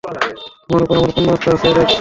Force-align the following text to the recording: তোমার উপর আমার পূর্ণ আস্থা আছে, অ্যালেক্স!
তোমার 0.63 0.81
উপর 0.83 0.95
আমার 0.97 1.11
পূর্ণ 1.15 1.29
আস্থা 1.31 1.49
আছে, 1.51 1.65
অ্যালেক্স! 1.65 1.89